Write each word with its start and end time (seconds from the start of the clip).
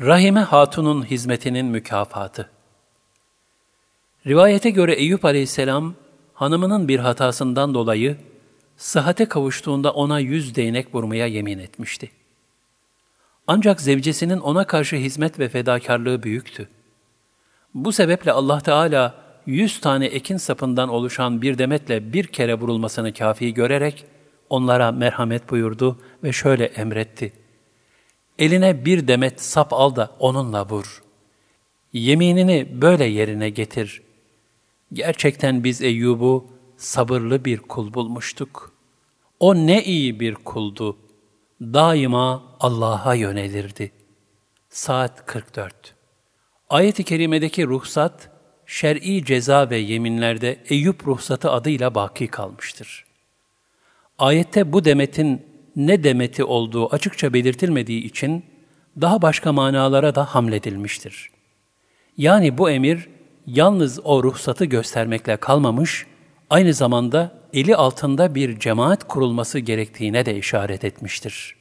Rahime 0.00 0.40
Hatun'un 0.40 1.04
hizmetinin 1.04 1.66
mükafatı. 1.66 2.50
Rivayete 4.26 4.70
göre 4.70 4.92
Eyüp 4.92 5.24
aleyhisselam, 5.24 5.94
hanımının 6.34 6.88
bir 6.88 6.98
hatasından 6.98 7.74
dolayı, 7.74 8.16
sıhhate 8.76 9.26
kavuştuğunda 9.26 9.90
ona 9.90 10.18
yüz 10.18 10.54
değnek 10.54 10.94
vurmaya 10.94 11.26
yemin 11.26 11.58
etmişti. 11.58 12.10
Ancak 13.46 13.80
zevcesinin 13.80 14.38
ona 14.38 14.66
karşı 14.66 14.96
hizmet 14.96 15.38
ve 15.38 15.48
fedakarlığı 15.48 16.22
büyüktü. 16.22 16.68
Bu 17.74 17.92
sebeple 17.92 18.32
Allah 18.32 18.60
Teala 18.60 19.14
yüz 19.46 19.80
tane 19.80 20.06
ekin 20.06 20.36
sapından 20.36 20.88
oluşan 20.88 21.42
bir 21.42 21.58
demetle 21.58 22.12
bir 22.12 22.26
kere 22.26 22.54
vurulmasını 22.54 23.14
kafi 23.14 23.54
görerek 23.54 24.04
onlara 24.50 24.92
merhamet 24.92 25.50
buyurdu 25.50 25.98
ve 26.24 26.32
şöyle 26.32 26.64
emretti. 26.64 27.39
Eline 28.40 28.84
bir 28.84 29.08
demet 29.08 29.40
sap 29.40 29.72
al 29.72 29.96
da 29.96 30.16
onunla 30.18 30.68
vur. 30.68 31.02
Yeminini 31.92 32.82
böyle 32.82 33.04
yerine 33.04 33.50
getir. 33.50 34.02
Gerçekten 34.92 35.64
biz 35.64 35.82
Eyyub'u 35.82 36.46
sabırlı 36.76 37.44
bir 37.44 37.58
kul 37.58 37.94
bulmuştuk. 37.94 38.72
O 39.40 39.54
ne 39.54 39.84
iyi 39.84 40.20
bir 40.20 40.34
kuldu. 40.34 40.96
Daima 41.60 42.56
Allah'a 42.60 43.14
yönelirdi. 43.14 43.92
Saat 44.68 45.26
44 45.26 45.94
Ayet-i 46.70 47.04
kerimedeki 47.04 47.66
ruhsat, 47.66 48.30
şer'i 48.66 49.24
ceza 49.24 49.70
ve 49.70 49.76
yeminlerde 49.76 50.64
Eyüp 50.68 51.06
ruhsatı 51.06 51.50
adıyla 51.50 51.94
baki 51.94 52.26
kalmıştır. 52.26 53.04
Ayette 54.18 54.72
bu 54.72 54.84
demetin 54.84 55.49
ne 55.76 56.04
demeti 56.04 56.44
olduğu 56.44 56.94
açıkça 56.94 57.32
belirtilmediği 57.32 58.04
için 58.04 58.44
daha 59.00 59.22
başka 59.22 59.52
manalara 59.52 60.14
da 60.14 60.24
hamledilmiştir. 60.24 61.30
Yani 62.16 62.58
bu 62.58 62.70
emir 62.70 63.08
yalnız 63.46 64.00
o 64.04 64.22
ruhsatı 64.22 64.64
göstermekle 64.64 65.36
kalmamış, 65.36 66.06
aynı 66.50 66.74
zamanda 66.74 67.40
eli 67.52 67.76
altında 67.76 68.34
bir 68.34 68.58
cemaat 68.58 69.08
kurulması 69.08 69.58
gerektiğine 69.58 70.26
de 70.26 70.36
işaret 70.36 70.84
etmiştir.'' 70.84 71.59